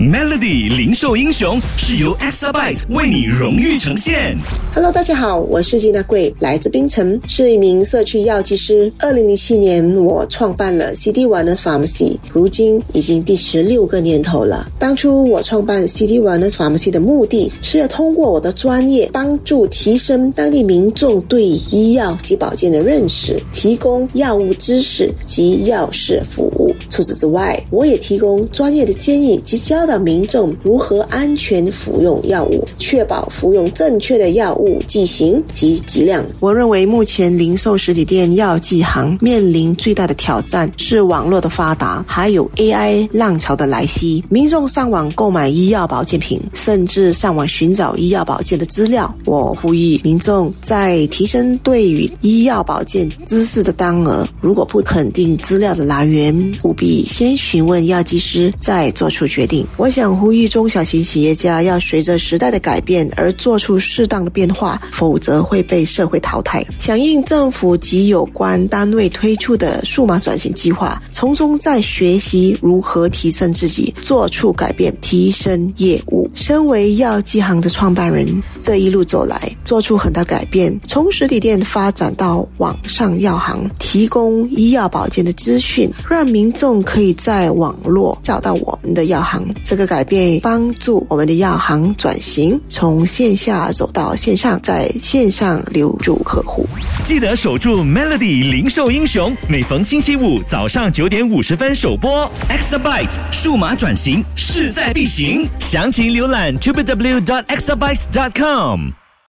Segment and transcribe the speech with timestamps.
[0.00, 4.34] Melody 零售英雄是由 s b i t e 为你荣誉呈现。
[4.74, 8.90] Hello，大家好，我是金大贵，来自槟城，是一名社区药剂师。
[9.00, 14.70] 二零零七年，我创办了 CD Wellness Pharmacy，如今已经第十六个年头了。
[14.78, 26.74] 当初我创办 CD Wellness Pharmacy 的目的是要通过我的专业，帮助提升当地民众对医药及保健的认识，提供药物知识及药事服务。
[26.88, 36.24] 除此之外，我也提供专业的建议及教导民众如何安全服用药物，确保服用正确的药物剂型及剂量。
[36.38, 44.22] 我认为目前零售实体店药剂行面临最大的挑战是网络的发达，还有 AI 浪潮的来袭。
[44.30, 49.12] 民众上网购买医药保健品，甚至上网寻找医药保健的资料。
[49.24, 59.66] 我呼吁民众在提升对于医药保健知识的当额，如果不肯定资料的来源，务必先询问药剂师，再做出决定。
[59.80, 66.62] 我想呼吁中小型企业家要随着时代的改变而做出适当的变化，否则会被社会淘汰。
[66.78, 76.28] 响应政府及有关单位推出的数码转型计划，从中在学习如何提升自己，做出改变，提升业务。
[76.34, 78.26] 身为药剂行的创办人，
[78.60, 89.42] 这一路走来，做出很大改变，从实体店发展到网上药行，提供医药保健的资讯，让民众可以在网络找到我们的药行。
[89.70, 96.66] 这个改变帮助我们的药行转型，从线下走到线上，在线上留住客户。
[97.04, 102.28] 记得守住 Melody 零售英雄，每逢星期五早上九点五十分首播。
[102.48, 108.88] Exabyte 数码转型势在必行，详情浏览 www.exabyte.com。